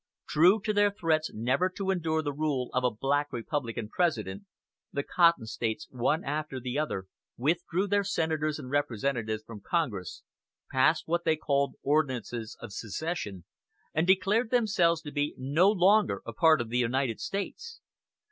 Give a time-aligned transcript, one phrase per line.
[0.27, 4.45] True to their threats never to endure the rule of a "Black Republican" President,
[4.91, 7.05] the Cotton States one after the other
[7.37, 10.23] withdrew their senators and representatives from Congress,
[10.71, 13.45] passed what they called "Ordinances of Secession,"
[13.93, 17.79] and declared themselves to be no longer a part of the United States.